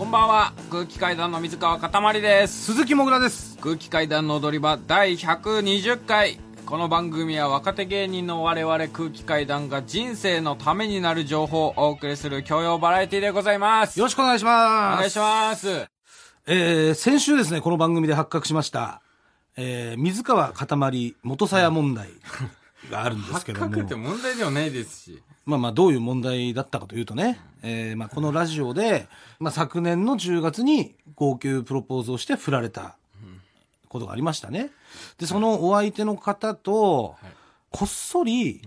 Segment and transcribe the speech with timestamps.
[0.00, 0.54] こんばんは。
[0.70, 2.72] 空気階段の水川かたまりです。
[2.72, 3.58] 鈴木もぐらです。
[3.58, 6.38] 空気階段の踊り場第120回。
[6.64, 13.98] この番組は若手芸人の我々空気階段が人生のためになる情報をお送りする教養バラエティでございます。
[13.98, 14.94] よろしくお願いします。
[14.94, 15.68] お願いします。
[16.46, 19.02] えー、先週ですねこの番組で発覚しました、
[19.58, 22.08] えー、水川かたまり元さや問題
[22.90, 25.22] があるんですけども発覚って問題ではないですし。
[25.46, 29.08] まあまあどういう問題だったかというとね、えーまあ、このラジオで、
[29.38, 32.96] まあ、昨年の10月に号泣プロポーズをして振られた
[33.88, 34.70] ことがありましたね。
[35.18, 37.16] で、そのお相手の方と、
[37.70, 38.62] こっそり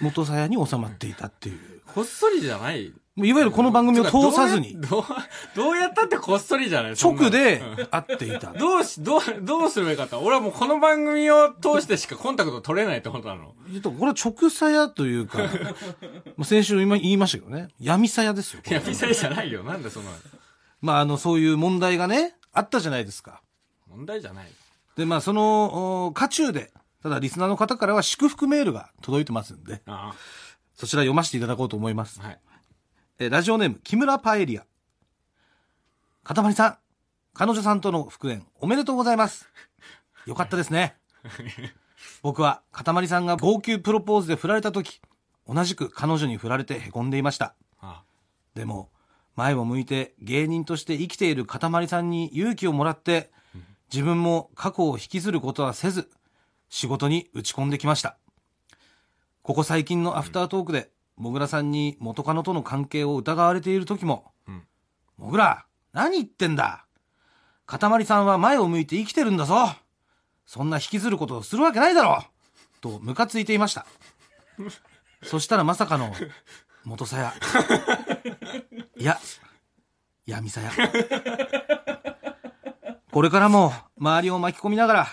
[0.00, 1.80] 元さやに収まっていたっていう。
[1.94, 5.06] こっそりじゃないいわゆるこの番組を通さずに、どうや
[5.54, 8.54] どうやったってこっそりじゃない直で会っていた。
[8.54, 10.18] どうし、どう、どうすればよかった？
[10.18, 13.54] 俺はもうこの番組を通してしかコンタクト取れないってことなの。
[13.74, 15.38] えっとこれは直さやというか、
[16.38, 18.62] もう先週今言いましたけどね、闇さやですよ。
[18.64, 19.62] これいや、じゃないよ。
[19.62, 20.10] なんでその
[20.80, 23.42] まああの、そういう問題がね、あったじゃないですか。
[23.90, 24.48] 問題じゃない。
[24.96, 30.12] で、まあ、その、お渦中で、ただリスナーの方からは祝福メールが届いてますんで、あ
[30.74, 32.26] そちら読ませていただこうと思いますあ。。
[32.26, 32.40] はい。
[33.18, 34.64] えーラジオネーム、木村パエリア。
[36.24, 36.78] かたまりさん、
[37.34, 39.48] 彼女さんとの復縁、おめでとうございます。
[40.26, 40.96] よかったですね。
[42.22, 45.00] 僕は、かたまりさんが号泣プロポーズで振られた時、
[45.46, 47.54] 同じく彼女に振られて凹んでいました。
[47.80, 48.02] あ
[48.54, 48.90] でも、
[49.36, 53.30] 前を向いて芸人として生きているかたまりさんに勇気をもらって、
[53.92, 56.10] 自分も過去を引きずることはせず、
[56.70, 58.16] 仕事に打ち込んできました。
[59.42, 64.62] ここ最近のアフタートークで、もぐらさんに元カノとの関係を疑われている時も、うん
[65.18, 66.86] もぐら、何言ってんだ？
[67.66, 69.76] かたまりさんは前を向いて生きてるんだぞ
[70.46, 72.24] そんな引きずることをするわけないだろ
[72.80, 73.86] とムカついていました。
[75.22, 76.12] そしたらまさかの、
[76.84, 77.32] 元さや。
[78.96, 79.18] いや、
[80.26, 80.72] 闇さや。
[83.12, 85.06] これからも周りを巻き込みながら、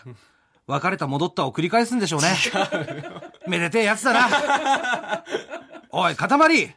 [0.65, 2.35] 別れた戻ったを繰り返すんでしょうね。
[3.47, 5.23] めでてえやつだな。
[5.91, 6.75] おい、塊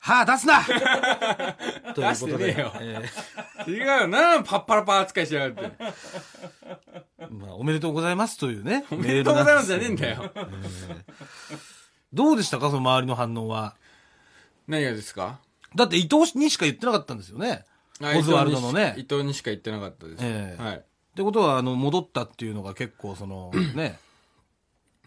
[0.00, 0.62] 歯出すな
[1.94, 3.10] ということで、えよえ
[3.66, 4.08] 違うよ。
[4.08, 5.84] なんパッパラパー扱いしやがって。
[7.20, 8.84] ー まあ、おめでとうございますというね。
[8.92, 10.22] おめでとうございますじゃねえんだよ。
[10.24, 10.32] よ。
[12.12, 13.74] どうでしたかその周りの反応は？
[14.68, 15.40] 何がですか？
[15.74, 17.64] だって伊藤にしか言ってなかったんですよね。
[18.00, 20.18] あオズワルドのね伊藤にしか言ってなかったです。
[20.22, 20.76] ええはい。
[20.76, 20.80] っ
[21.18, 23.98] てことは、あの、戻ったっていうのが結構その、ね。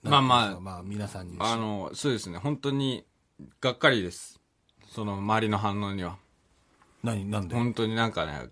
[0.03, 1.37] まあまあまあ皆さんに。
[1.39, 2.37] あの、そうですね。
[2.37, 3.05] 本当に、
[3.59, 4.39] がっかりです。
[4.87, 6.17] その、周りの反応には。
[7.03, 7.55] 何、なんで？
[7.55, 8.49] 本当になんかね、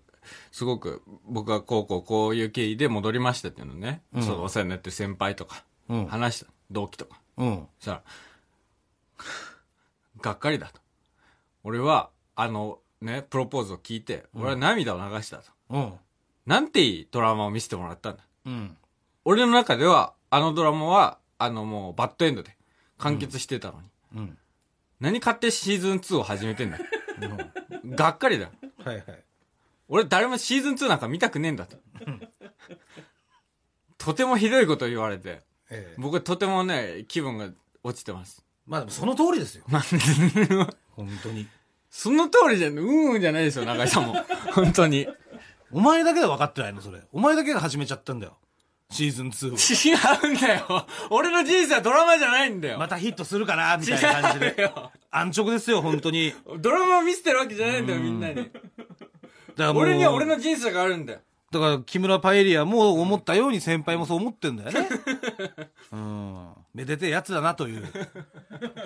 [0.52, 6.50] すごく、僕はこうこうこういう経緯で戻りましたっていうのね、うんそのお世話になってる先輩とか、うん話した。
[6.70, 7.20] 同期とか。
[7.36, 7.66] うん。
[7.78, 8.02] そしたら、
[10.20, 10.80] がっかりだと。
[11.64, 15.50] 俺は、あの、ね、プロポーズを聞いて、俺は涙を流したと。
[15.70, 15.92] うん。
[16.46, 18.22] なんていいドラマを見せてもらったんだ。
[18.46, 18.76] うん。
[19.24, 22.56] 俺の中では、あのドラマは、あのもうバッドエンドで
[22.98, 23.88] 完結してたのに。
[24.16, 24.38] うん。
[25.00, 26.84] 何勝手にシーズン2を始めてんだよ。
[27.86, 28.50] がっかりだよ。
[28.84, 29.04] はいはい。
[29.88, 31.76] 俺誰もシーズン2なんか見たくねえんだと。
[33.98, 37.48] とてもひどいこと言われて、ええ僕はとてもね、気分が
[37.82, 38.44] 落ちてます。
[38.66, 39.64] まあでもその通りですよ。
[39.68, 41.46] 本当に。
[41.90, 44.14] その通りじゃん、うんうんじゃないですよ、中井さんも。
[44.52, 45.08] 本当に。
[45.72, 47.00] お前だけで分かってないのそれ。
[47.12, 48.36] お前だけが始めちゃったんだよ。
[48.90, 50.26] シーズン2を。
[50.26, 50.86] 違うんだよ。
[51.10, 52.78] 俺の人生はドラマじゃないんだよ。
[52.78, 54.62] またヒットするかなみたいな感じで。
[54.62, 54.90] よ。
[55.10, 56.34] 安直ですよ、本当に。
[56.58, 58.34] ドラマを見せてるわけじゃないんだよ、みんなに。
[58.34, 58.50] だか
[59.56, 61.20] らもう俺には俺の人生があるんだよ。
[61.52, 64.88] だから木村パエリアも思ったように先輩もそう思ってんだよね。
[65.92, 66.48] うん。
[66.74, 67.88] めでてえやつだなという。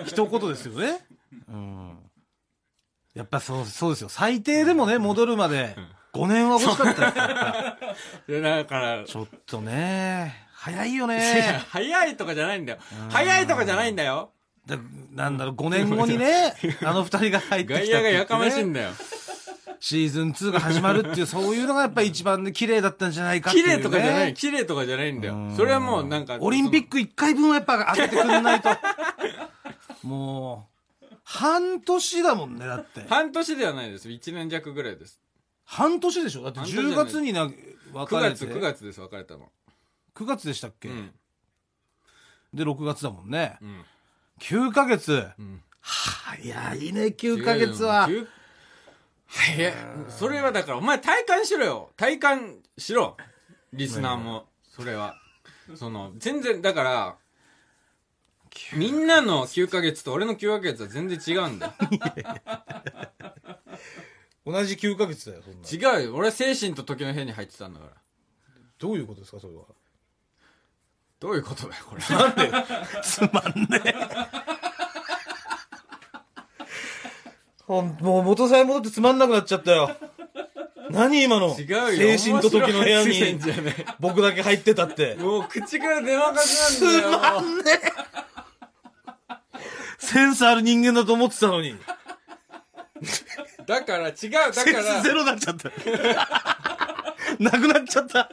[0.05, 1.05] 一言ですよね。
[1.47, 1.97] うん。
[3.13, 4.09] やっぱそう、そうですよ。
[4.09, 5.75] 最低でもね、戻るまで
[6.15, 7.77] 5年は欲しかった
[8.25, 11.61] で だから、ちょっとね、早いよね。
[11.69, 12.79] 早いとかじゃないんだよ。
[13.09, 14.31] 早いとかじゃないんだよ。
[14.65, 14.77] だ
[15.11, 18.91] なんだろう、5年後にね、 あの二人が入ってきたね外野がやかましいんだよ。
[19.79, 23.73] シーズン2が始まるっていう、 そういうのがやっぱり一番ね、綺麗だったんじゃないかっていう、ね。
[23.73, 25.51] 綺麗とかじゃない、綺麗とかじゃないんだよ。
[25.55, 26.37] それはもうなんか。
[26.39, 28.69] オリンピック1回分はやっぱ上げてくんないと。
[30.01, 30.69] も
[31.03, 33.05] う、半年だもんね、だって。
[33.09, 34.09] 半年ではないです。
[34.09, 35.19] 1年弱ぐらいです。
[35.65, 36.43] 半年でしょ？
[36.43, 37.53] だって10半年じゃない月にな、9
[37.93, 38.35] 別れて。
[38.35, 39.51] 月、9月です、別れたの。
[40.15, 41.11] 9月でしたっけ、うん。
[42.53, 43.57] で、6月だもんね。
[43.61, 43.85] うん。
[44.39, 45.27] 9ヶ月。
[45.37, 45.61] うん。
[45.81, 48.07] 早いね、9ヶ月は。
[48.07, 48.27] 9
[49.27, 49.73] 早い。
[50.09, 51.91] それはだから、お前体感しろよ。
[51.97, 53.17] 体感しろ。
[53.73, 54.47] リスナーも。
[54.63, 55.15] それは。
[55.75, 57.17] その、全然、だから、
[58.73, 61.73] みんなの9ヶ月と俺の9ヶ月は全然違うんだよ。
[64.45, 65.97] 同じ9ヶ月だよ、そんな。
[65.97, 66.15] 違うよ。
[66.15, 67.91] 俺は精神と時の部屋に入ってたんだから。
[68.77, 69.63] どういうことですか、それは。
[71.19, 72.01] どういうことだよ、これ。
[72.15, 72.51] なんで？
[73.01, 73.95] つまんねえ。
[77.63, 79.89] ほんもう元さえ戻ってつまんなくなっちゃったよ。
[80.91, 81.55] 何今の？
[81.57, 81.67] 違う
[82.13, 82.17] よ。
[82.17, 83.39] 精神と時の部屋に
[83.99, 85.21] 僕だけ入ってたってえ。
[85.21, 87.09] もう口から出まかしなんだよ。
[87.09, 87.79] つまんねえ。
[89.97, 91.75] センスある人間だと思ってたのに。
[93.65, 95.13] だから違う、だからスゼ。
[95.13, 95.69] ロになっちゃった。
[97.39, 98.29] なくなっちゃった。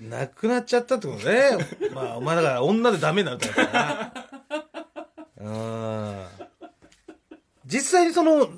[0.00, 1.90] なくなっちゃったってことね。
[1.94, 4.12] まあ、お前だから女でダメになったから
[5.40, 5.50] な。
[5.50, 6.26] うん。
[7.66, 8.48] 実際にその、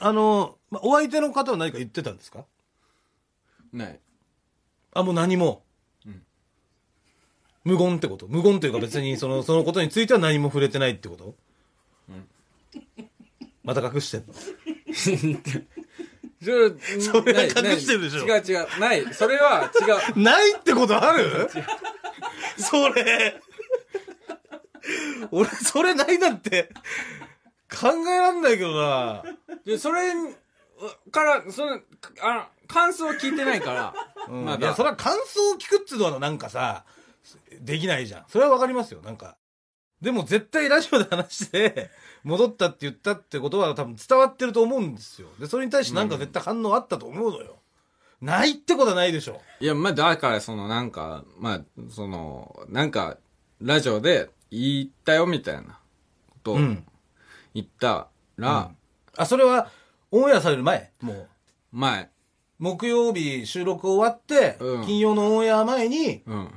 [0.00, 2.44] あの、まあお相手の方は何か言ってたんですか？
[3.72, 4.00] ない。
[4.94, 5.62] あ、もう何も。
[7.64, 8.26] 無言ってこと？
[8.28, 11.34] 無言というか別にその、そのことについては何も触れてないってこと？
[13.62, 14.34] また隠してんの？
[16.42, 16.70] それ
[17.00, 18.80] それは隠してるでしょない違う違う。
[18.80, 19.14] ない。
[19.14, 20.18] それは違う。
[20.20, 21.48] ないってことある？
[22.58, 23.40] それ。
[25.30, 26.70] 俺、それないなんて、
[27.70, 29.22] 考えらんないけどな。
[29.64, 30.12] で、それ
[31.12, 31.80] から、その、
[32.22, 33.94] あ感想は聞いてないから。
[34.28, 36.84] うんまだいや、それは感想を聞くっつうのはなんかさ、
[37.60, 38.24] できないじゃん。
[38.28, 39.36] それはわかりますよ、なんか。
[40.00, 41.90] でも絶対ラジオで話して、
[42.24, 45.28] 戻ったって言ったってことは多分伝わってると思うんですよ。
[45.38, 47.56] で、それに対してなんか絶対反応あったと思うのよ。
[48.20, 49.40] ないってことはないでしょ。
[49.58, 51.60] いや、まあ、だから、その、なんか、まあ、
[51.90, 53.16] その、なんか、
[53.60, 55.80] ラジオで言ったよ、みたいな
[56.30, 56.84] ことをうん。
[57.54, 58.70] 言ったら、
[59.16, 59.70] あ、それは、
[60.12, 60.92] オンエアされる前？
[61.00, 61.28] もう。
[61.72, 62.10] 前、
[62.58, 66.50] 木曜日収録終わって、うん金曜のオンエア前に、うん、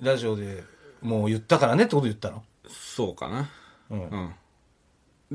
[0.00, 0.64] ラジオで
[1.02, 2.42] もう言ったからねってこと言ったの？
[2.68, 3.50] そうかな。
[3.90, 4.08] うん。
[4.08, 4.34] うん。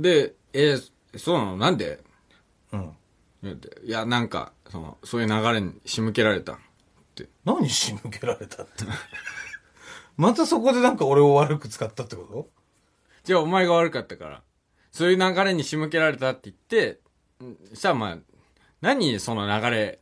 [0.01, 1.57] で、えーそうなの？
[1.57, 1.99] なんで？
[2.71, 2.91] うん。
[3.83, 6.59] いや、なんか、その、そういう流れに仕向けられた。
[7.45, 8.83] 何仕向けられたって？
[10.17, 12.49] またそこでなんか俺を悪く使ったってこと？
[13.23, 14.43] じゃあ、お前が悪かったから。
[14.91, 16.99] そういう流れに仕向けられたって言って、
[17.43, 18.17] んしたらまあ、
[18.81, 19.99] 何その流れ、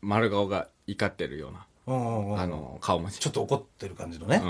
[0.00, 2.40] 丸顔が怒ってるような、うんうんうん。
[2.40, 4.42] あの、顔文字ちょっと怒ってる感じのね。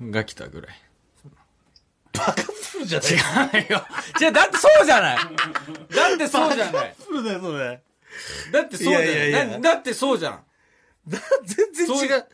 [0.00, 0.10] ううん。
[0.10, 0.76] が来たぐらい。
[2.18, 3.06] バカップルじゃな
[3.58, 3.86] い違うよ。
[4.18, 5.22] じゃあ、だってそうじゃないだ
[6.14, 7.82] ってそうじゃないプルだよ、それ。
[8.52, 10.44] だってそうじゃないいやいやいやだだってそうじゃん。
[11.08, 12.26] だ全然そうい違う。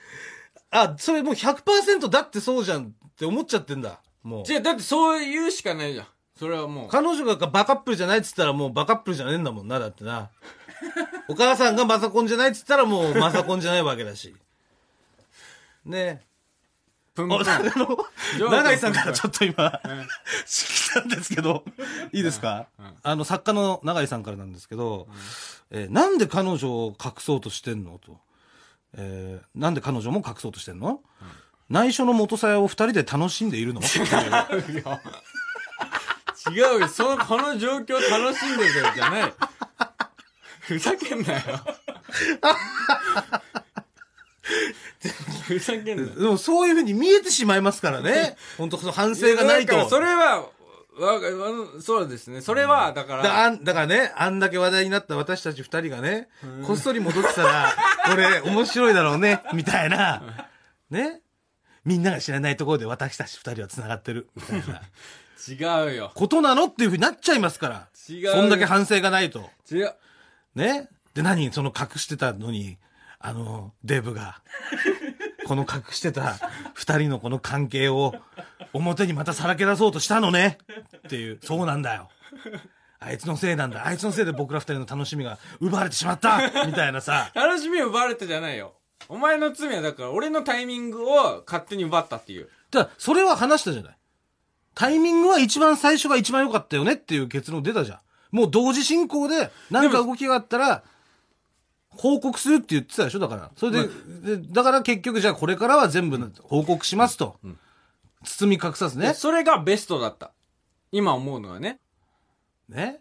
[0.71, 4.01] あ、それもう100%だってそうじゃんって思っちゃってんだ。
[4.23, 4.45] もう。
[4.45, 6.07] じゃあ、だってそう言うしかないじゃん。
[6.39, 6.89] それはもう。
[6.89, 10.31] 彼女がバカップルじゃないっつったらもうバカップルじゃねえんだもんな、だってな。
[11.29, 14.35] お母さんがマザコンじゃないっつったらもうマザコンじゃないわけだし。
[15.85, 16.32] ねえ。
[17.15, 17.39] プンプン。
[17.39, 17.43] あの、
[18.37, 19.81] ジョー永井さんからちょっと今、
[20.47, 21.65] 聞いたんですけど、
[22.13, 22.67] いいですか、
[23.03, 25.09] あの、作家の永井さんからなんですけど、
[25.71, 27.99] えーなんで彼女を隠そうとしてんの？
[27.99, 28.19] と。
[28.95, 31.01] えーなんで彼女も隠そうとしてんの、
[31.71, 33.81] 内緒の元さやを二人で楽しんでいるの？
[33.81, 33.85] 違
[36.77, 36.89] うよ。
[36.89, 39.33] その、この状況楽しんでるからじゃない。
[40.61, 41.41] ふざけんなよ。
[45.47, 46.09] ふざけんなよ。
[46.09, 48.37] でもそういうふうに見えてしまいますからね。
[48.59, 49.73] 本当その反省がないと。
[49.73, 50.49] だからそれは、
[50.99, 51.21] わわ
[51.81, 52.43] そうですね。
[52.43, 56.29] それは、だから、だあんだからね、あんだけ話題になった私たち二人がね、
[56.67, 57.75] こっそり戻ってたら、
[58.11, 60.49] これ面白いだろうね、みたいな。
[60.91, 61.23] ね？
[61.85, 64.83] みんなが知らないところで私たち二人は繋がってる、みたいな。
[65.49, 66.13] 違うよ。
[66.15, 67.89] ことなのっていうふうになっちゃいますから。
[68.09, 68.33] 違うよ。
[68.33, 69.51] そんだけ反省がないと。
[69.71, 69.95] 違う。
[70.55, 70.89] ね？
[71.15, 71.53] で、何？
[71.53, 72.79] その隠してたのに、
[73.23, 74.43] あの、デブが、
[75.47, 76.37] この隠してた
[76.75, 78.15] 二人のこの関係を
[78.73, 80.59] 表にまたさらけ出そうとしたのね
[80.99, 82.09] っていう、そうなんだよ。
[82.99, 83.87] あいつのせいなんだ。
[83.87, 87.31] あいつのせいで僕ら二人の楽しみが奪われてしまったみたいなさ。
[87.35, 88.75] 楽しみを奪われたじゃないよ。
[89.09, 92.49] お前の罪はだから、俺のタイミングを勝手に奪ったっていう。
[92.71, 93.97] だそれは話したじゃない。
[94.75, 97.99] タイミングは一番最初が一番良かったよねっていう結論出たじゃん。
[98.31, 100.83] もう同時進行で何か動きがあったら、
[101.97, 103.51] 報告するって言ってたでしょだから。
[103.57, 103.89] それ
[104.23, 107.37] で、でだから結局じゃあこれからは全部報告しますと。
[108.25, 109.15] 包み隠さずね。
[109.15, 110.33] それがベストだった。
[110.91, 111.81] 今思うのはね。
[112.69, 113.01] ね？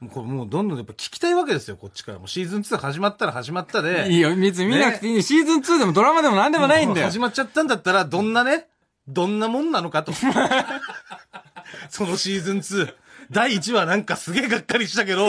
[0.00, 2.18] もうこれもうどんどんやっぱ聞きたいわけですよ、こっちから。
[2.18, 4.10] もうシーズン2始まったら始まったで。
[4.10, 5.22] いいよ、別に見なくていいよ。
[5.22, 7.06] シーズン2でもドラマでも何でもないんだよ。
[7.10, 8.68] 始まっちゃったんだったら、どんなね、
[9.06, 10.12] どんなもんなのかと。
[11.90, 12.94] そのシーズン2。
[13.30, 15.28] 第1話なんかすげえがっかりしたけど、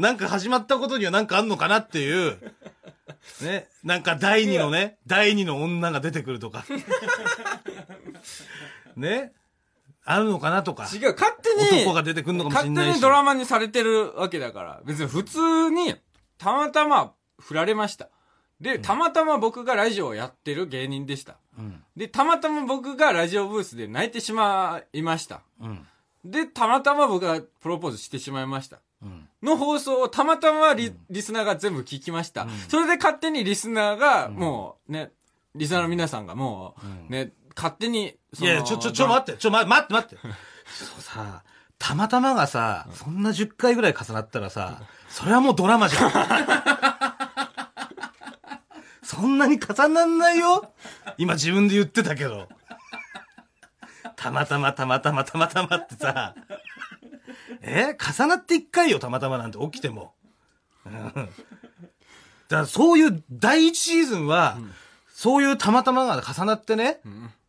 [0.00, 2.38] なんか始まったことにはなんかあんのかなっていう。
[3.42, 3.68] ね。
[3.84, 6.64] なんか第2のね、第2の女が出てくるとか。
[8.96, 9.32] ね。
[10.02, 10.88] あるのかなとか。
[10.92, 12.88] 違う、勝手に、男が出てくるのかもし勝れないし。
[12.92, 15.94] 手にドラマにされてるわけだから、別に普通に、
[16.38, 18.08] たまたま振られました。
[18.58, 21.36] で、たまたま僕がラジオをやってる芸人でした。
[21.58, 21.84] うん。
[21.94, 25.42] で、たまたま僕がラジオブースで泣いてしまいました。
[25.60, 25.86] うん。
[26.24, 28.80] で、たまたま僕がプロポーズしてしまいました。
[29.02, 29.28] うん。
[29.42, 35.12] の放送をたまたまリ,、リスナーが全部聞きました、それで勝手にリスナーが、もうね、
[35.54, 36.74] リスナーの皆さんがも
[37.08, 40.16] う、ね、勝手に、いやいや、ちょ、ちょ、ちょ、待って、ちょ、ま、待って、待って。
[40.68, 41.42] そうさ、
[41.78, 46.12] たまたまがさ、そんな10回ぐらい重なったらさ、それはもうドラマじゃん。
[49.02, 50.72] そんなに重なんないよ
[51.18, 52.48] 今自分で言ってたけど。
[54.14, 56.34] たまたまたまたまたまたまってさ、
[57.62, 60.12] え重なって1回よ、たまたまなんて起きても。
[60.86, 60.92] うん
[62.50, 64.58] だからそういう第一シーズンは、
[65.08, 67.00] そういうたまたまが重なってね、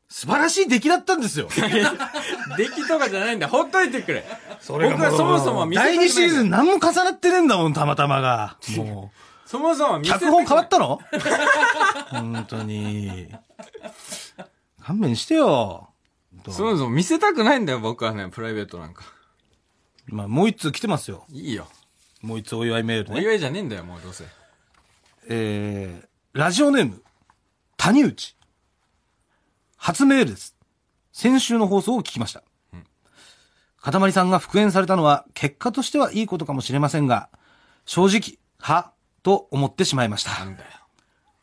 [0.09, 1.47] 素晴らしい出来だったんですよ。
[2.57, 3.47] 出来とかじゃないんだ。
[3.47, 4.23] ほっといてくれ。
[4.59, 8.57] それが僕はそもそも第二シーズン何も重なってねえんだもん、たまたまが。
[8.77, 9.11] も
[9.45, 9.99] そもそもう。
[10.01, 10.99] 見せ脚本変わったの？
[12.11, 13.33] 本当に。
[14.83, 15.89] 勘弁してよ。
[16.49, 19.03] そもそも見せたくないんだよ、僕はね、プライベートなんか。
[20.07, 21.25] まあ、もう一通来てますよ。
[21.29, 21.67] いいよ。
[22.21, 23.15] もう一通お祝いメールね。
[23.15, 24.25] お祝いじゃねえんだよ、もうどうせ。
[25.27, 27.03] えー、ラジオネーム、
[27.77, 28.35] 谷内。
[29.77, 30.55] 初メールです。
[31.11, 32.43] 先週の放送を聞きました。
[33.81, 37.29] かたまりさんが復縁されたのは結果としてはいいことかもしれませんが、
[37.85, 38.91] 正直、は、
[39.23, 40.45] と思ってしまいました。
[40.45, 40.69] なんだよ。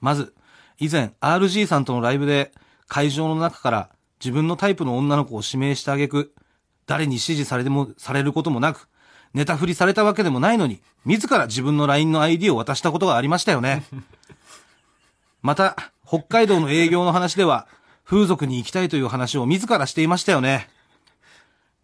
[0.00, 0.34] まず、
[0.78, 2.52] 以前 RG さんとのライブで
[2.86, 6.32] 会場の中から自分のタイプの女の子を指名してあげく、
[6.88, 8.88] 誰に指示されても、されることもなく、
[9.34, 13.84] ネタ振りされたわけでもないのに、自ら自分の LINE の ID を渡したことがありましたよね。
[15.42, 17.68] また、北海道の営業の話では、
[18.04, 20.70] 風俗に行きたいという話を自らしていましたよね。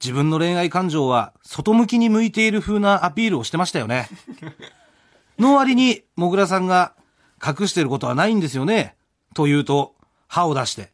[0.01, 4.09] 自分の恋愛感情は外向きに向いている風なアピールをしてましたよね。
[5.39, 6.95] の割に、もぐらさんが、
[7.45, 8.97] 隠してることはないんですよね。
[9.35, 9.95] と言うと、
[10.29, 10.94] 歯を出して、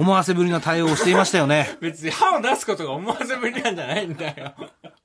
[0.00, 1.76] 思わせぶりな対応をしていましたよね。
[1.82, 4.54] 別に歯を出すことが思わせぶりなんじゃないんだよ。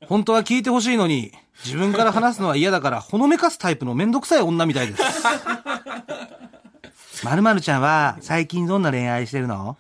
[0.08, 1.34] 本当は聞いてほしいのに、
[1.66, 5.04] 自分から話すのは嫌だから、ほのめかすタイプのめんどくさい女みたいです。
[7.26, 9.76] まるまるちゃんは、最近どんな恋愛してるの？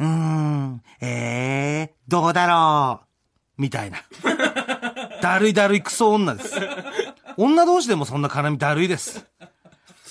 [0.00, 3.02] うーん、えー、どうだろ
[3.58, 3.62] う？
[3.62, 3.98] みたいな。
[5.22, 6.56] だるいだるいクソ女です。
[7.36, 9.24] 女同士でもそんな絡みだるいです。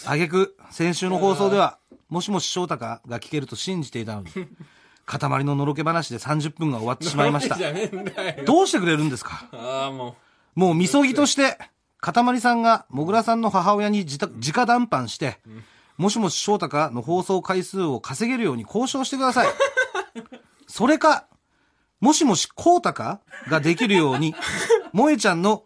[0.05, 1.77] あげく、先週の放送では、
[2.09, 4.29] もしもし翔太かが聞けると信じていたのに、
[5.05, 7.57] 塊ののろけ話で30分が終わってしまいました。
[8.45, 9.47] どうしてくれるんですか？
[9.53, 10.15] ああ、も
[10.55, 11.57] もう、みそぎとして、
[11.99, 15.39] かたまりさんが、もぐらさんの母親に直談判して、
[15.97, 19.47] もしもし翔太かの放送回数を稼げるように交渉してください。
[20.67, 21.27] それか、
[21.99, 24.35] もしもしこうたかができるように、
[24.93, 25.63] 萌えちゃんの、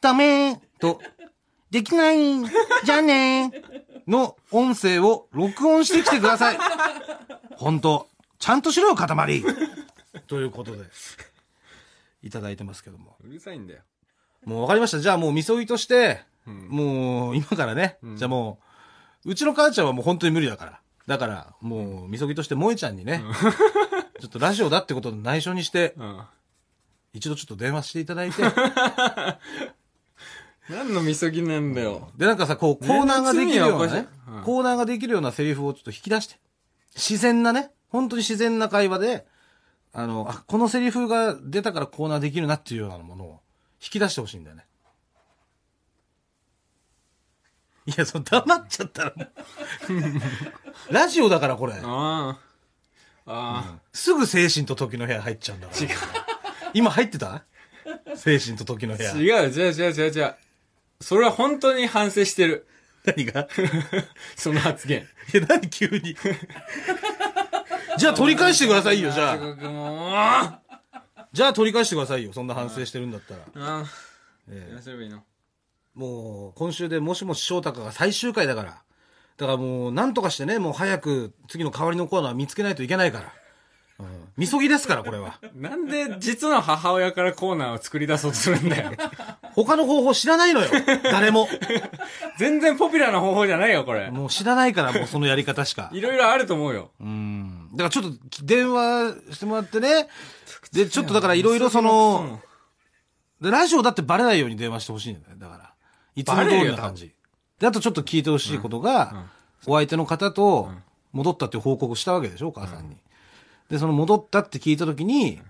[0.00, 1.00] ダメーと、
[1.70, 2.40] できない
[2.84, 3.69] じゃあねー
[4.10, 6.58] の音声を録音してきてください。
[7.56, 9.44] 本当ちゃんとしろよ、塊。
[10.26, 10.84] ということで、
[12.22, 13.16] いただいてますけども。
[13.24, 13.80] う、うるさいんだよ。
[14.44, 14.98] もう分かりました。
[14.98, 18.58] じゃあもう、みそぎとして、もう、今からね、じゃあも
[19.24, 20.80] う、うちの母ちゃんはもう本当に無理だから。
[21.06, 23.22] だから、もう、みそぎとして萌えちゃんにね、
[24.20, 26.22] ちょっとラジオだってことを内緒にして、うん。
[27.12, 28.42] 一度ちょっと電話していただいて、
[30.68, 32.10] 何のみそぎなんだよ。
[32.16, 36.36] で、なんかさ、こう、コーナーができるようなねうんコーナーができるようなセリフをちょっと引き出して、
[36.94, 39.26] 自然なね、本当に自然な会話で、
[39.92, 43.40] あの、あ、このセリフが出たからコーナーできるなっていうようなものを
[43.82, 44.66] 引き出してほしいんだよね。
[47.86, 49.14] いや、その黙っちゃったら
[50.90, 51.74] ラジオだからこれ。
[51.74, 52.50] ああ。
[53.26, 55.80] あすぐ精神と時の部屋入っちゃうんだから。
[55.80, 55.88] 違う。
[56.74, 57.44] 今入ってた？
[58.16, 59.12] 精神と時の部屋。
[59.12, 60.34] 違う、違う、違う、違う、違う。
[61.00, 62.66] それは本当に反省してる。
[63.04, 63.48] 何が？
[64.36, 65.06] その発言。
[65.32, 66.16] いや、何急に？
[67.98, 70.60] じゃあ取り返してくださいよ、じゃあ。
[71.32, 73.40] じゃあ取り返してくださいよ、そんな反省してるんだったら。
[73.80, 73.84] あ。
[74.48, 75.22] ええやらせればいいの。
[75.94, 78.82] もう、今週でもしもし翔太が最終回だから。
[79.36, 83.32] だからもう、なんとかしてね、もう早く次の代わりのコーナー見つけないといけないから。
[84.00, 84.06] うん。
[84.36, 85.38] みそぎですから、これは。
[85.54, 88.92] なんで実の母親からコーナーを作り出そうとするんだよ。
[89.54, 90.68] 他の方法知らないのよ。
[91.04, 91.48] 誰も。
[92.38, 94.10] 全然ポピュラーな方法じゃないよ、これ。
[94.10, 95.90] もう知らないから、もうそのやり方しか。
[95.92, 96.90] いろいろあると思うよ。
[97.00, 97.68] うん。
[97.72, 100.08] だからちょっと電話してもらってね。
[100.72, 102.40] で、ちょっとだからいろいろその、
[103.40, 105.36] でラジオだってバレないように電話してほしいんだよ。
[105.38, 105.74] だから。
[106.14, 107.14] いつも通りな感じ。
[107.58, 109.26] で、あとちょっと聞いてほしいことが、
[109.66, 110.70] お相手の方と
[111.12, 112.96] 戻ったっていう報告したわけでしょ、お母さんに。
[113.70, 115.40] で、その戻ったって聞いたときに、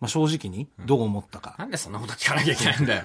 [0.00, 1.54] まあ、正直にどう思ったか。
[1.58, 3.04] なんでそんなこと聞かなきゃいけないんだよ。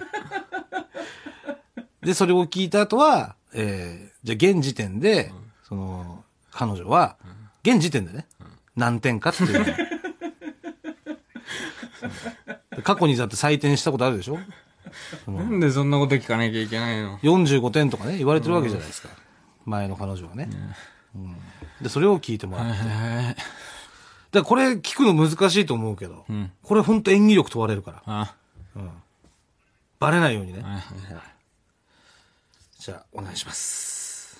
[2.02, 5.32] で、それを聞いた後は、えー、じゃあ現時点で、
[5.64, 7.18] その、彼女は、
[7.64, 8.28] 現時点でね、
[8.76, 9.76] 何点かっていう
[12.84, 14.38] 過去にだって採点したことあるでしょ？
[15.28, 19.10] なんでそんなこと聞かなきゃいけないの ?45 点とかね、言われてるわけじゃないですか。
[19.66, 20.50] 前の彼女はね。
[21.16, 21.36] うん
[21.82, 22.80] で、それを聞いてもらって。
[24.36, 28.02] だこれ聞くの難しいと思うけど、んこれ本当演技力問われるから。
[28.06, 28.36] あ、
[30.00, 30.64] バレないようにね。
[32.78, 34.38] じゃあ、お願いします。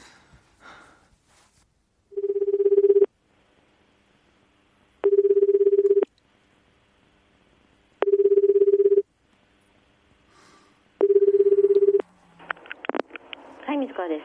[13.66, 14.22] はい、水川です。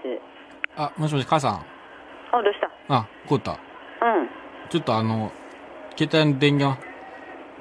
[0.76, 1.54] あ、もしもし、母さん。
[1.54, 1.62] あ、
[2.42, 2.94] どうした？
[2.94, 3.52] あ、こうた。
[3.52, 3.58] うん。
[4.68, 5.32] ちょっとあの、
[6.06, 6.80] 携帯の電源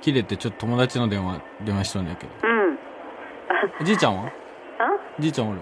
[0.01, 2.31] 切れて、ちょっと友達の電話、電話しとんだけど。
[2.43, 2.47] う
[3.81, 3.85] ん。
[3.85, 4.27] じいちゃんは？
[4.27, 4.31] あ？
[5.19, 5.59] じいちゃんおる？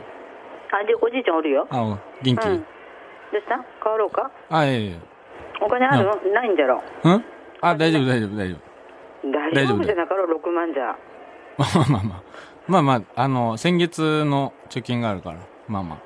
[0.71, 1.67] あ、で、おじいちゃんおるよ。
[1.71, 2.37] あ、お元気、うん。
[2.37, 3.55] どうした？
[3.83, 4.29] 変わろうか？
[4.49, 4.99] あ、いやいやい
[5.59, 6.83] お金あるの、ないんじゃろ？
[7.03, 7.15] や。
[7.15, 7.25] ん？
[7.61, 8.57] あ、大丈夫、大丈夫、大丈夫。
[9.55, 10.95] 大丈夫夫じゃなかろ、6万じゃ。
[11.57, 12.21] ま あまあまあまあ。
[12.67, 15.39] まあまあ、あの、先月の貯金があるから。
[15.67, 15.99] まあまあ。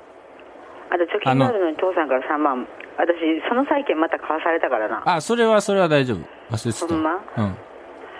[0.95, 2.65] あと貯金があるのに父さんから3万。
[3.01, 5.01] 私、その債券また買わされたからな。
[5.05, 6.17] あ、それは、それは大丈夫。
[6.51, 6.87] 忘れてた。
[6.87, 7.19] ほんま？
[7.37, 7.55] うん。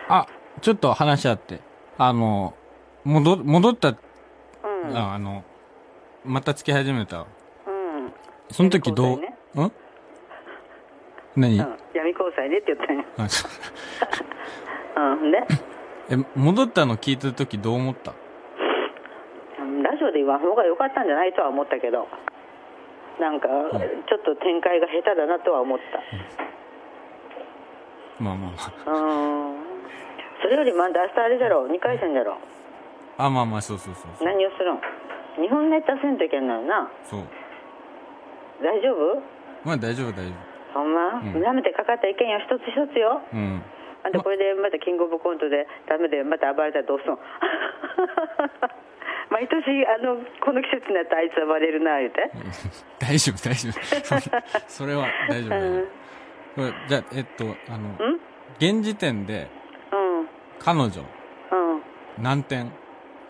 [0.09, 0.25] あ、
[0.59, 1.59] ちょっと話し合って。
[1.99, 2.55] あの、
[3.03, 4.97] 戻、戻った、うん。
[4.97, 5.43] ああの、
[6.25, 7.19] またつき始めた。
[7.19, 7.25] うん。
[8.49, 9.71] その時どう、ねん？
[11.35, 11.77] 何、うん。
[11.93, 13.03] 闇交際ねって言ったんよ。
[13.17, 13.51] あそう
[14.99, 15.31] うん。
[15.31, 15.37] で、
[16.09, 18.13] え、戻ったの聞いた時どう思った？
[19.59, 22.07] うんラジオで言わん方が良かったんじゃないとは思ったけど。
[23.19, 25.99] なんか、ちょっと展開が下手だなとは思った。
[28.23, 28.51] まあまあ
[28.85, 29.61] まうん。
[30.41, 32.37] それよりまだ明日あれじゃろ2回戦じゃろ
[33.17, 33.25] あ。
[33.25, 34.25] あ、まあまあ、そうそうそう。
[34.25, 34.79] 何をするん？
[35.41, 36.89] 日本ネタせんといけんのよな。
[37.03, 37.21] そう。
[38.63, 39.21] 大丈夫？
[39.63, 40.31] まあ大丈夫、大丈
[40.73, 41.33] ほんま、うん。
[41.43, 42.39] 舐めてかかったらいけんよ。
[42.39, 43.21] 一つ一つよ。
[43.31, 43.37] 夫。
[43.37, 43.61] うん。
[44.03, 47.17] あんたこれでまたキングオブコントでダメでまた暴れたらどうすん？
[49.31, 52.29] 毎年あのこの季節になったらあいつ暴れるな言うて。
[52.99, 54.61] 大丈夫、大丈夫。
[54.67, 55.85] それは大丈夫、大丈夫。
[56.55, 58.19] これじゃあ、えっと、あの、うん？
[58.59, 59.47] 現時点で
[59.91, 60.27] うん。
[60.59, 61.81] 彼女うん。
[62.21, 62.71] 何点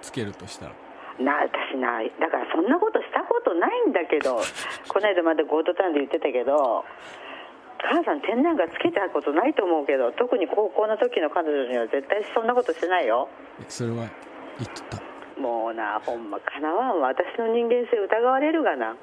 [0.01, 0.65] つけるとした？
[0.65, 0.71] ら
[1.19, 4.41] な私なだからそんなことしたことないんだけど。
[4.89, 6.83] この間までゴートタウンで言ってたけど
[7.77, 13.29] 母さん天然がつけたことないと思うけど特に高校の時の彼女には絶対そんなことしてないよ。
[13.59, 14.09] えそれは言っ
[14.89, 15.10] とった。
[15.41, 17.07] もうなほんまかなわんわ。
[17.09, 18.95] 私の人間性疑われるがな。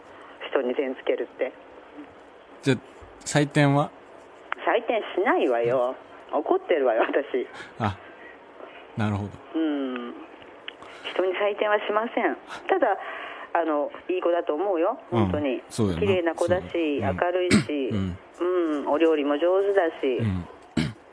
[0.50, 1.52] 人に点つけるって。
[2.62, 2.78] じゃあ、
[3.24, 3.90] 採点は？
[4.66, 5.96] 採点しないわよ。
[6.32, 7.46] 怒ってるわよ私。
[7.80, 7.96] あ、
[8.96, 9.30] なるほど。
[9.54, 10.14] うん。
[11.12, 12.36] 人に採点はしません。
[12.68, 12.96] ただ
[13.54, 14.98] あのいい子だと思うよ。
[15.10, 15.60] 本当に、うん
[15.98, 18.18] 綺麗な子だし、明るいし、うん。
[18.40, 18.88] うん。
[18.90, 20.46] お料理も上手だし、うん。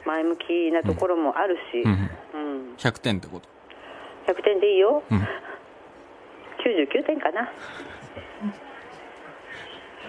[0.05, 2.73] 前向きなところもあるし、ううん。
[2.73, 2.75] ん。
[2.77, 3.49] 100点ってこと？
[4.27, 5.17] 100点でいいよ、うん。
[6.65, 7.51] 99点かな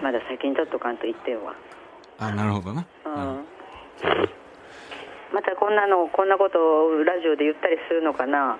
[0.01, 1.53] まだ先に取っとかんと1点は
[2.19, 2.85] あ、なるほどな。
[3.05, 3.45] うん
[5.33, 8.57] またこんなのこんなことをラジオで言ったりするのかな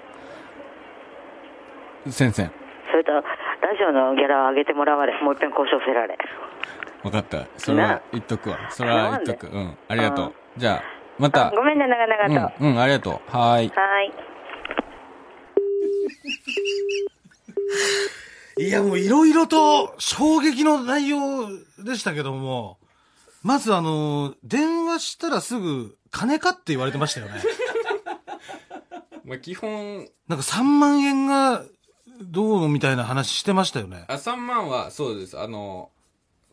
[2.05, 2.43] うん先生、
[2.91, 3.23] それとラ
[3.77, 6.17] ジオのギャラを上げてもらわれもう一遍交渉せられ
[7.03, 7.47] 分かった。
[7.57, 8.57] それは言っとくわ。
[8.69, 9.47] それは言っとく。
[9.47, 9.77] うん。
[9.87, 10.33] ありがとう。
[10.57, 10.83] じゃあ、
[11.17, 11.51] また。
[11.51, 13.13] ごめんね長々と、うん、うん、ありがとう。
[13.31, 13.69] はーい。
[13.69, 14.36] はい
[18.59, 22.77] いや、もういろいろと衝撃の内容でしたけども、
[23.43, 27.41] まずあの、電話したらすぐ金かって言われてましたよね。
[29.23, 31.63] まあ、基本、なんか3万円が
[32.21, 34.05] どうのみたいな話してましたよね。
[34.07, 35.39] あ、3万は、そうです。
[35.39, 35.91] あの、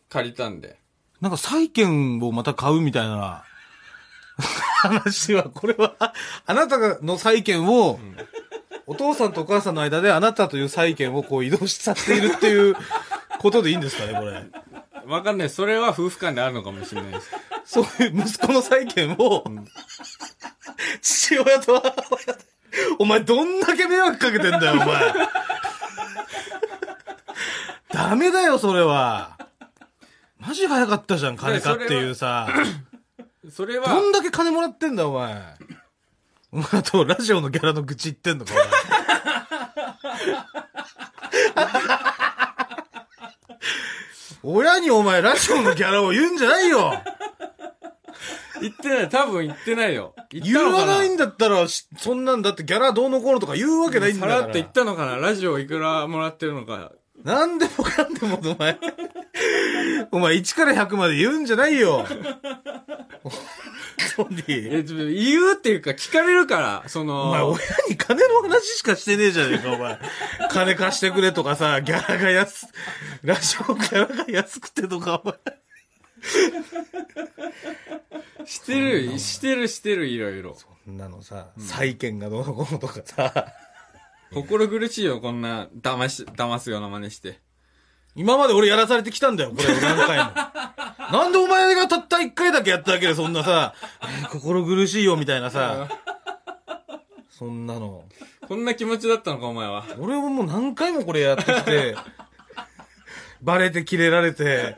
[0.09, 0.77] 借りたんで。
[1.21, 3.43] なんか債券をまた買うみたいな
[4.81, 5.95] 話は、これは、
[6.45, 7.99] あなたの債券を、
[8.87, 12.75] お父さんとお母さんの間であなたという債券をこう移動しちゃっているっていう
[13.39, 14.43] ことでいいんですかね、これ。
[15.07, 15.49] わかんない。
[15.49, 17.31] それは夫婦間であるのかもしれないです。
[17.65, 19.43] そういう息子の債権を、
[21.01, 21.93] 父親と母
[22.25, 22.43] 親で、
[22.99, 25.13] お前どんだけ迷惑かけてんだよ、お前。
[27.91, 29.37] ダメだよ、それは。
[30.39, 32.47] マジ早かったじゃん、金かっていうさ。
[33.51, 35.41] それは、どんだけ金もらってんだ、お前。
[36.51, 38.67] お前あと、ラジオのギャラの愚痴言ってんのか、お前。
[44.43, 46.93] 親にお前、ラジオのギャラを言うんじゃないよ
[48.61, 49.09] 言ってない。
[49.09, 50.15] 多分言ってないよ。
[50.29, 54.33] 言わないんだったら、しそんなんだってギャラどうのこうのとか言うわけないんだから。
[54.33, 55.17] さらっと言ったのかな？
[55.17, 56.91] ラジオいくらもらってるのか。
[57.23, 58.79] なんでもかんでもお前、
[60.11, 62.05] お前1から100まで言うんじゃないよ。
[64.15, 64.43] 本当に。
[64.47, 69.99] え、言うっていうか聞かれるから、そお前、の、親に金の話しかしてねえじゃねえか、お前。
[70.49, 72.67] 金貸してくれとかさ、ギャラが安、
[73.23, 75.35] ラジオギャラが安くてとか、お前。
[78.45, 80.55] してる、してる、してる、いろいろ。
[80.55, 83.53] そんなのさ、債権がどうのこうのとかさ、
[84.33, 87.39] 心苦しいよ、こんな、騙し、騙すような真似して。
[88.15, 90.31] 今まで俺やらされてきたんだよ、これ何回も。
[91.11, 95.89] なんでお前がたった一回だけやっただけでそんなさ、え ー心苦しいよみたいなさ、
[97.29, 98.05] そんなの。
[98.47, 99.83] こんな気持ちだったのか、お前は。
[99.99, 101.97] 俺ももう何回もこれやってきて、
[103.41, 104.75] バレてキレられて、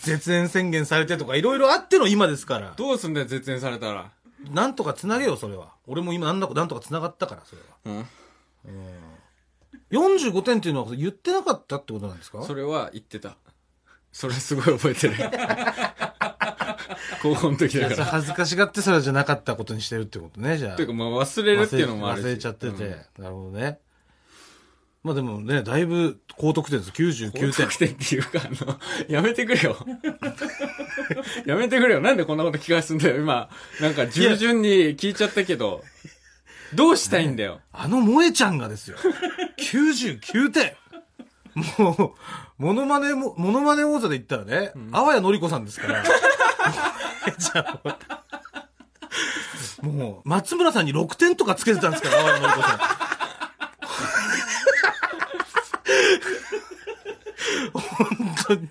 [0.00, 2.72] 絶縁宣言されてとかいろいろあっての今ですから。
[2.76, 4.10] どうすんだよ、絶縁されたら。
[4.50, 5.68] なんとか繋げよ、それは。
[5.86, 7.68] 俺も今なんだかなんとか繋がったから、それは。
[7.84, 8.06] うん。
[9.90, 12.42] 45点っていうのは言ってなかったってことなんですか？
[12.44, 13.36] それは言ってた。
[14.12, 15.14] それすごい覚えてる。
[17.22, 18.04] 高校の時だから。
[18.06, 20.76] 恥ずかしがってそれじゃなかったことにしてるってことね、じゃあ。
[20.76, 22.24] ていうか、まあ忘れるっていうのもあるし。
[22.24, 23.78] 忘れちゃってて、うんなるほどね。
[25.02, 26.90] まあでもね、だいぶ高得点です。
[26.90, 27.50] 99点。
[27.50, 29.76] 高得点っていうか、あの、やめてくれよ。
[31.46, 32.00] やめてくれよ。
[32.00, 33.16] なんでこんなこと聞かすんだよ。
[33.16, 33.48] 今、
[33.80, 35.82] なんか従順に聞いちゃったけど、
[36.74, 37.60] どうしたいんだよ。
[37.72, 38.96] あの萌えちゃんがですよ。
[39.58, 40.74] 99点。
[41.78, 42.14] も
[42.58, 46.04] う、モノマネも、モノマネ王座で言ったらね、あわやのりこさんですから。
[49.82, 52.78] もう、松村さんに6点とかつけてたんですから、あわやのりこさん。
[57.72, 58.68] 本当に。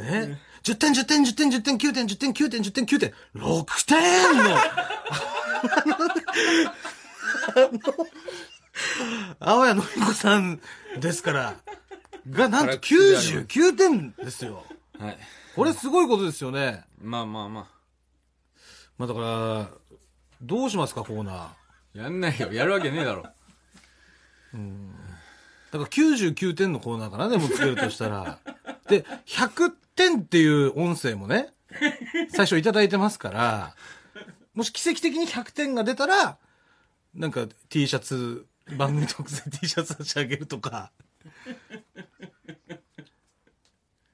[0.00, 0.40] ね。
[0.62, 4.56] 10点、10点、10点、10点、9点、10点、9点、10点、9点、6点の、
[9.38, 10.60] あわやのりこさん
[10.98, 11.56] ですから、
[12.30, 14.64] が、なんと99点ですよ。
[14.98, 15.18] はい。
[15.54, 16.84] これすごいことですよね。
[17.00, 17.68] まあまあま
[18.98, 19.68] まあだから、
[20.42, 21.36] どうしますか、コーナー。
[21.36, 21.56] あ。
[21.94, 22.52] やんないよ。
[22.52, 23.22] やるわけねえだろ。
[23.22, 23.34] だか
[25.72, 28.38] ら99点のコーナーかな、でもつけるとしたら。
[28.88, 31.52] で、100点っていう音声もね、
[32.30, 33.74] 最初いただいてますから、
[34.54, 36.38] もし奇跡的に100点が出たら、
[37.14, 38.46] なんか T シャツ、
[38.76, 40.90] 番組特製 T シャツ差し上げるとか。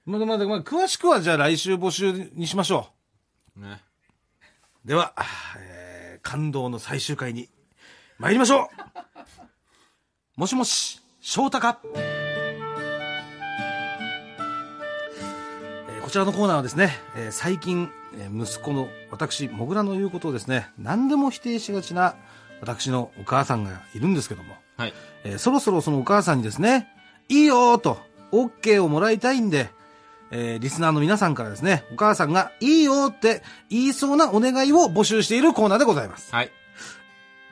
[0.04, 2.90] まだまだ、まあ、詳しくはじゃあ来週募集にしましょ
[3.56, 3.80] ね。
[4.84, 4.88] う。
[4.88, 5.14] では、
[5.58, 7.48] えー感動の最終回に
[8.18, 8.68] 参りましょう
[10.36, 22.14] もしもし、翔太かえーこちらのコーナーはですね、えー最近、えー息子の私、もぐらの言うことをですね、何でも否定しがちな
[22.61, 24.94] 私のお母さんがいるんですけども、はい。
[25.25, 26.88] えーそろそろそのお母さんにですね、
[27.29, 27.99] いいよーと、
[28.33, 29.70] OK をもらいたいんで、
[30.31, 36.33] えーリスナーの皆さんからですね、お母さんがいいよーって言いそうなお願いを募集しているコーナーでございます。
[36.35, 36.51] はい。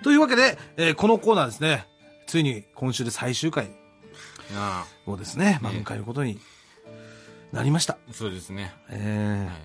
[0.02, 1.86] というわけで、えーこのコーナーですね、
[2.26, 3.70] ついに今週で最終回
[4.54, 6.38] あをですね、まあ、迎えることに
[7.52, 7.94] なりました。
[7.94, 8.72] あ、そうですね。
[8.90, 9.56] えーはい。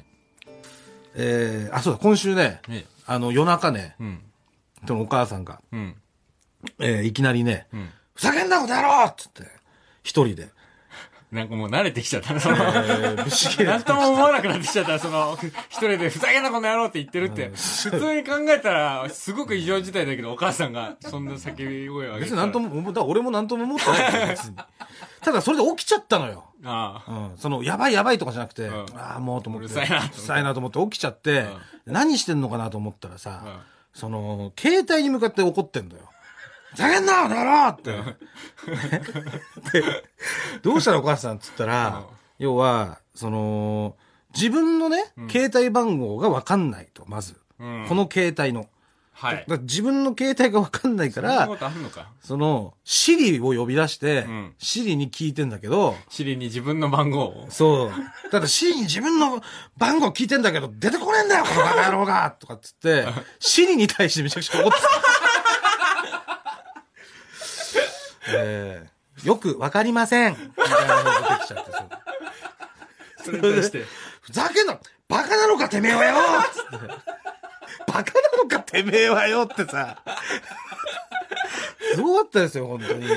[1.16, 4.22] えーあ、そうだ、今週ね、ええあの、夜中ね、うん。
[4.88, 5.96] そのお母さんが、うん。
[6.80, 7.90] えーいきなりね、うん。
[8.16, 9.44] ふざけんなことやろうっつって、
[10.04, 10.50] 一人で、
[11.32, 12.58] なんかもう慣れてきちゃったな、その。
[12.58, 15.36] えーぶし切れなんとも思わなくなってきちゃった、その、
[15.70, 17.50] 一人でふざけんなこの野郎って言ってるって。
[17.50, 17.56] 普
[17.92, 22.36] 通に考えたら、すごく異常事態だけど、お母さんがそんな叫び声を上げてたら。
[22.36, 24.56] 別になんとも、だから俺もなんとも思ってないよ別に。
[25.22, 26.46] ただそれで起きちゃったのよ。
[26.64, 27.12] ああ。
[27.12, 27.38] うん。
[27.38, 29.66] その、やばいやばいとかじゃなくて、うんああ、もうと思って。
[29.66, 31.48] うるさいなと思ってうるさいなと思って起きちゃって、
[31.88, 36.10] 何してんのかなと思ったらさ、うんその、携帯に向かって怒ってんだよ。
[36.74, 37.92] ふざけんなこの野郎って。
[39.80, 40.04] で
[40.64, 42.06] どうしたらお母さんっつったら、
[42.40, 43.96] 要は、その、
[44.34, 47.36] 自分のね、携帯番号がわかんないと、まず。
[47.60, 48.68] うんこの携帯の。
[49.14, 51.48] はい自分の携帯がわかんないから
[52.22, 57.48] そのシリを呼び出して、んシリに聞いてんだけど、シリに自分の番号を？
[57.50, 57.92] そう。
[58.32, 59.42] ただシリに自分の
[59.78, 63.06] 番号聞いてんだけど、出てこねえんだよ、このバカ野郎がとかっつって、
[63.40, 64.88] シリに対してめちゃくちゃ怒ってた。
[68.36, 70.34] えーよくわかりません。
[70.34, 71.72] みたいなのが出てきちゃって、
[73.24, 73.86] それに対して。
[74.22, 76.16] ふざけんなバカなのかてめえはよ
[76.52, 76.88] つって。
[77.88, 80.02] バカなのかてめえはよってさ。
[81.96, 83.06] すごかったですよ、本当に。
[83.06, 83.14] え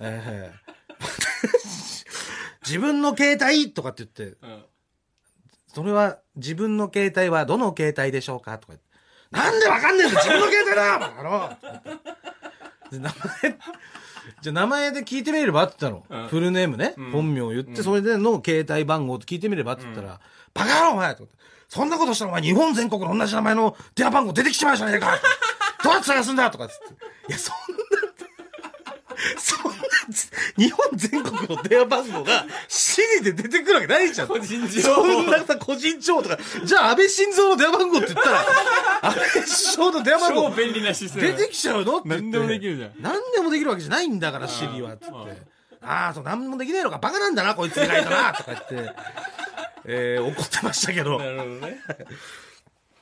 [0.00, 0.52] え
[2.64, 4.64] 自分の携帯とかって言って、うん。
[5.74, 8.86] それは自分の携帯はどの携帯でしょうかとか言って
[9.30, 11.56] なんでわかんねえんだ自分の携帯だバカ野郎
[12.90, 13.08] で名
[13.42, 13.58] 前、
[14.42, 16.22] じゃあ名前で聞いてみればって言ったの。
[16.22, 16.94] うんフルネームね。
[16.98, 20.20] ん本名を言って、それでの携帯番号と聞いてみればって言ったら、
[20.52, 25.18] バカ野郎お前と思ってそんなことしたらお前日本全国の同じ名前の電話番号出てきちまうじゃねえか
[25.82, 26.84] どうやって探すんだとかっつって。
[27.28, 27.58] いや、そんな、
[29.38, 29.78] そんな、
[30.58, 34.28] 日本全国の電話番号が、シリで出てくるわけないじゃん。
[34.28, 35.02] 個人情報。
[35.02, 38.40] そんなさ、個人情報とか、じゃあ安倍晋三の電話番号って言ったら、
[39.00, 42.08] 安倍首相の電話番号超便利なシステム出てきちゃうのって。
[42.10, 44.94] 何でもできるじゃん何でもできるわけじゃないんだから、シリは。
[44.98, 45.52] つって。
[45.80, 46.98] ああ、そう、何もできねえのか。
[46.98, 48.34] バカなんだな、こいつ意外とな。
[48.34, 48.94] とか言って、
[49.84, 51.18] えー、怒ってましたけど。
[51.18, 51.80] なるほどね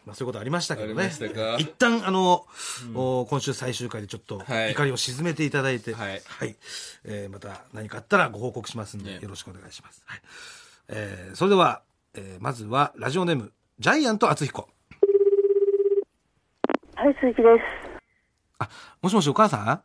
[0.06, 1.56] まあ、そういうことありましたけどありねましたか？
[1.58, 2.46] 一旦、あの、
[2.94, 6.22] お今週最終回でちょっとはい怒りを鎮めていただいて、はい
[7.04, 10.02] えーまた何かあったらご報告しますんで、ねよろしくお願いします。
[10.06, 10.22] はい。
[10.88, 11.82] えーそれでは、
[12.14, 14.68] えーまずは、ラジオネーム、ジャイアント厚彦。
[16.96, 18.00] はい、鈴木です。
[18.58, 18.68] あ、
[19.02, 19.68] もしもしお母さん？
[19.68, 19.84] あ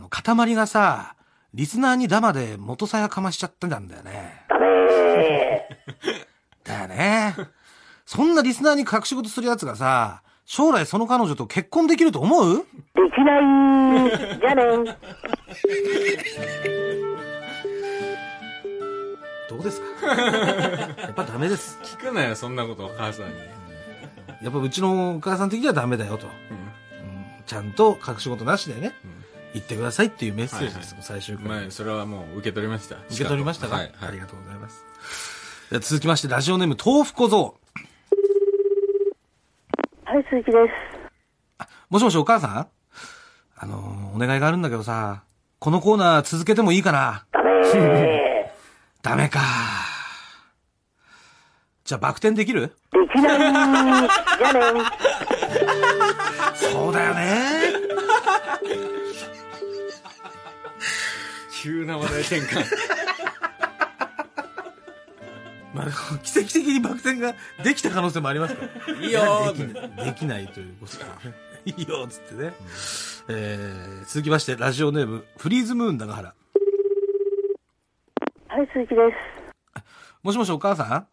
[0.00, 1.14] の、塊がさ、
[1.52, 4.46] リスナーにダマで元さやかましちゃったんだよね。
[4.48, 5.66] ダメ
[6.64, 7.34] だよね。
[8.14, 12.56] そんなリスナーに隠し事するやつがさ、将来その彼女と結婚できると思う？
[12.56, 12.66] でき
[13.24, 13.40] ない。
[14.38, 14.62] じゃあね。
[19.48, 19.86] どうですか？
[20.14, 21.78] やっぱダメです。
[21.82, 23.32] 聞くなよそんなことお母さんに
[24.42, 26.26] やっぱうちのお母さん的にはダメだよと。
[26.26, 26.62] うんうん
[27.46, 28.92] ちゃんと隠し事なしでね、
[29.54, 31.46] 言ってくださいっていうメッセージです、最終回。
[31.46, 34.84] まあそれはもう受け取りました受け取りましたか、はいはいありがとうございます。
[35.80, 37.56] 続きまして、ラジオネーム、豆腐小僧。
[40.32, 41.66] はい、鈴木です。
[41.90, 42.66] もしもしお母さん？
[43.56, 45.24] あのーお願いがあるんだけどさ、
[45.58, 47.26] このコーナー続けてもいいかな？
[47.32, 48.50] ダメ
[49.02, 49.40] ダメか。
[51.84, 52.72] じゃあバク転できる？
[52.92, 53.38] できない。
[53.38, 54.84] じゃあね。
[56.54, 57.42] そうだよね。
[61.62, 62.64] 急な話題転換
[65.74, 68.94] まあ、奇跡的にバク転ができた可能性もありますから。
[69.00, 71.12] いいよーできないできないということだね。
[71.64, 72.52] いいよーっつってね。
[73.28, 76.34] えー、続きまして、ラジオネーム、フリーズムーン長原。
[78.48, 79.00] はい、鈴木で
[79.74, 79.82] す。
[80.22, 81.06] もしもしお母さん？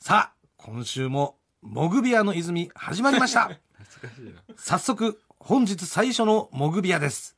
[0.00, 3.50] さあ、今週も、モグビアの泉始まりました。
[4.56, 7.36] 早速、本日最初のモグビアです。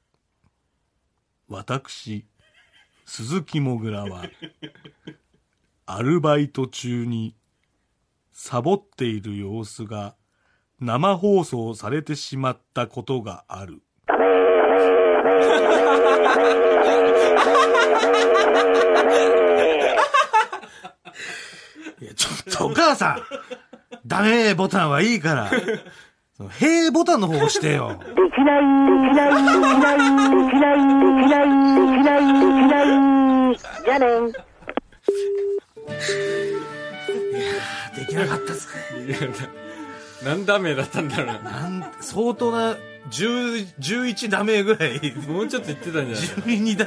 [1.48, 2.26] 私、
[3.04, 4.24] 鈴木もぐらは、
[5.88, 7.36] アルバイト中に、
[8.32, 10.16] サボっている様子が、
[10.80, 13.82] 生放送されてしまったことがある。
[22.00, 23.22] いや、ちょっとお母さん
[24.04, 25.50] ダメボタンはいいから。
[26.36, 27.96] その、へーボタンの方押してよ。
[27.98, 28.62] できない。
[29.02, 29.30] できない。
[29.34, 29.98] できない。
[29.98, 30.78] できない。
[30.78, 31.46] できない。
[31.46, 32.26] できない。
[32.26, 32.82] できな
[33.52, 33.56] い。
[33.84, 34.56] じゃあ
[35.92, 35.96] ね。
[37.96, 39.06] できなかったっすね。
[39.06, 39.26] いやな
[40.24, 42.76] 何ダメだったんだろうななん、相当な、
[43.10, 46.86] 10、11ダメぐらい、もうちょっと言ってたんじゃない12だ、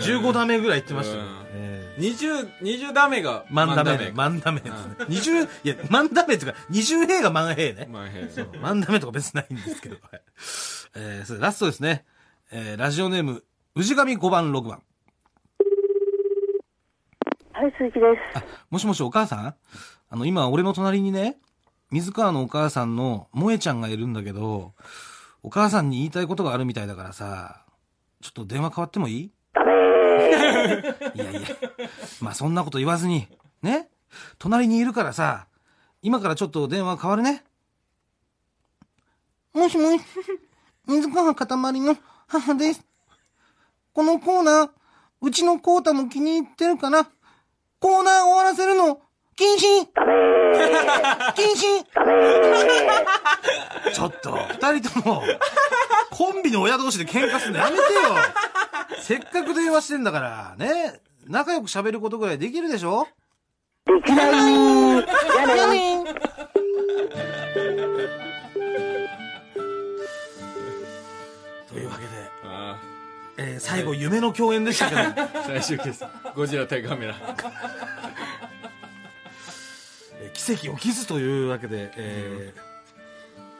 [0.00, 1.28] 15ダメぐらい言ってましたようん。
[1.54, 4.12] ええ20、20ダメが万ダメね。
[4.14, 4.94] 万万ダメですね。
[5.08, 7.88] 20、いや、万ダメっていうか、20兵が万兵ね。
[7.92, 9.96] ダメへそう万ダメとか別にないんですけど。
[10.10, 10.22] はい
[10.94, 12.04] えー、それラストですね。
[12.50, 13.44] えー、ラジオネーム、
[13.76, 14.82] 氏神5番6番。
[17.62, 18.44] はい、鈴木です。
[18.70, 19.54] もしもしお母さん？
[20.10, 21.36] あの、今俺の隣にね、
[21.92, 24.72] 水川のお母さんの萌えちゃんがいるんだけど、
[25.44, 27.64] お母さんに言いたいことがあるみたいだからさ、
[28.20, 29.30] ちょっと電話変わってもいい？
[29.54, 29.72] ダメ
[31.14, 31.40] いやいや、
[32.20, 33.28] まあそんなこと言わずに、
[33.62, 33.88] ね？
[34.40, 35.46] 隣にいるからさ、
[36.02, 37.44] 今からちょっと電話変わるね。
[39.52, 40.04] もしもし、
[40.88, 41.96] 水川かたまりの
[42.26, 42.84] 母です。
[43.92, 44.70] このコーナー、
[45.20, 47.08] うちのコータも気に入ってるから、
[47.82, 49.00] コーナー終わらせるの、
[49.34, 49.60] 禁止
[51.34, 51.82] 禁止
[53.92, 54.38] ちょっと、
[54.70, 55.22] 二人とも、
[56.12, 57.88] コンビの親同士で喧嘩するのやめてよ。
[59.02, 61.00] せっかく電話してんだから、ね。
[61.26, 63.08] 仲良く喋ることぐらいできるでしょ？
[63.84, 64.30] できない。
[64.30, 66.04] じゃあね。
[73.42, 75.14] えー最後夢の共演でしたけど、あ
[75.46, 77.14] 最終決ゴジラ対カメラ。
[80.20, 82.54] えー奇跡起きずというわけで、え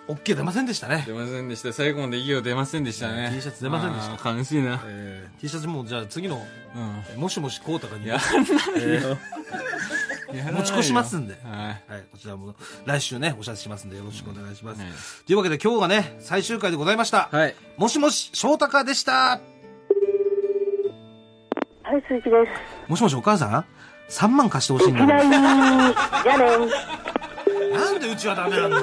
[0.08, 1.04] ー、OK 出ませんでしたね。
[1.06, 1.12] 出。
[1.12, 1.72] ませんでした。
[1.72, 3.30] 最後までいいよ出ませんでしたね。
[3.34, 4.30] T シャツ出ませんでした。
[4.30, 4.80] 悲しいな。
[4.86, 6.38] えー、T シャツもじゃあ次の、う
[6.78, 7.04] ん。
[7.10, 8.18] えーもしもしこうたかに、やん
[8.78, 9.16] えー
[10.32, 11.34] 持ち越しますんで。
[11.44, 11.92] はい。
[11.92, 12.54] はい、こちらも
[12.86, 14.80] 来週ね、お知らせしますんでよろしくお願いします。
[14.80, 14.90] はい。
[15.26, 17.28] というわけで今日がね、最終回でございました。
[17.30, 17.54] はい。
[17.76, 19.51] もしもし、翔太でした。
[21.92, 23.64] はい鈴木ですもしもしお母さん
[24.08, 27.76] ?3 万貸してほしいんだけいきなりじゃあねど。
[27.76, 28.82] なんでうちはダメなんだよ。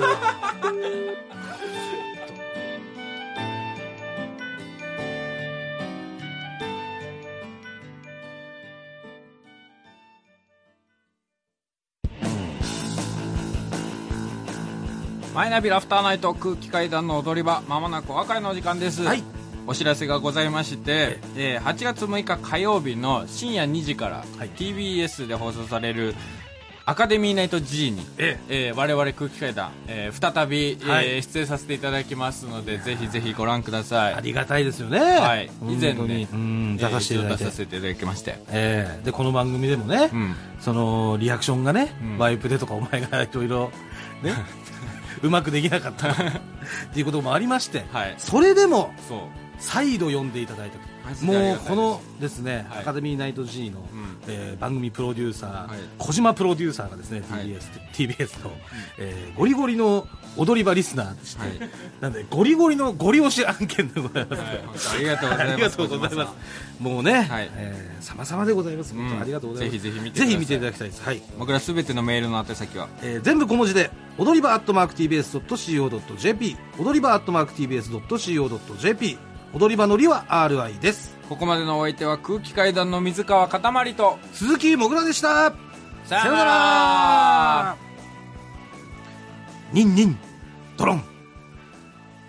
[15.34, 19.39] マイナビラフターナイト空気階段の踊り場まもなくお別れのお時間です、はい
[19.70, 24.50] お知らせがございまして、えー8月6日火曜日の深夜2時から、はい。
[24.50, 26.16] TBS で放送される
[26.88, 28.72] アカデミーナイト G に、ええ。
[28.74, 31.08] ー我々空気階段、えー再び、はい。
[31.08, 34.14] えー出演させていただきますのでぜひぜひご覧ください。
[34.16, 35.00] ありがたいですよね。
[35.00, 35.52] はい。
[35.62, 37.44] 以前ねうん、出させていただいて。
[37.44, 38.40] えー一度出させていただきまして。
[38.50, 39.06] ええ。
[39.06, 40.36] で、この番組でもね、うん。
[40.60, 42.18] その、リアクションがね、うん。
[42.18, 43.72] ワイプでとかお前がいろいろ、
[44.24, 44.34] ね、
[45.22, 46.16] うまくできなかった っ
[46.92, 48.16] ていうこともありまして、はい。
[48.18, 49.20] それでも、そう
[49.60, 50.78] 再度読んでいただいた
[51.24, 52.80] もうこのですね、はい。
[52.82, 53.84] アカデミーナイト G の、ん。
[54.28, 55.80] えー番組プロデューサー、はい。
[55.98, 57.48] 小島プロデューサーがですね、はい。
[57.48, 57.62] TBS,
[57.94, 58.52] TBS の、
[59.00, 61.52] えーゴリゴリの踊り場リスナーでして、はい。
[62.00, 64.42] なんでゴリゴリのゴリ押し案件でございます。
[64.96, 65.54] ありがとうございます。
[65.54, 66.34] ありがとうございます。
[66.80, 67.50] もうね、はい。
[67.56, 68.94] えー様々でございます。
[69.20, 69.80] ありがとうございます。
[69.80, 71.02] ぜひぜひ見てぜひ見ていただきたいです。
[71.04, 71.22] はい。
[71.40, 72.88] 僕らすべてのメールの宛先は？
[73.02, 77.20] えー全部小文字で、踊り場アットマーク TBS.CO.JP、踊り場ア
[79.54, 81.18] 踊り場のりは RI です。
[81.28, 85.54] ここまでのお相手は空気階段の水川かたまりと鈴木もぐらでした。
[86.06, 87.76] さよなら
[89.74, 90.18] ニンニン、
[90.78, 91.04] ドロン。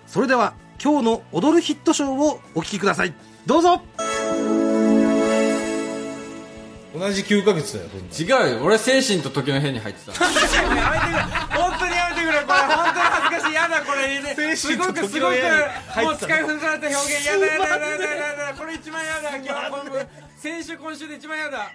[0.07, 3.15] それでは、今日の踊るヒットショーをお聞きください。
[3.47, 3.81] どうぞ
[6.93, 7.89] 同じ9ヶ月だよ、
[8.45, 11.23] 違うよ俺精神と時の変に入ってた やめてくれ
[11.57, 12.90] 本当にやめてくれこれ本当に恥ず
[13.31, 13.55] かしい。
[13.55, 15.33] やだこれすごくすごく
[16.05, 17.87] もう使い古された表現やだやだやだ。
[17.89, 19.37] やだやだこれ一番やだ。
[19.37, 19.85] 今日今
[20.37, 21.71] 先週今週で一番やだ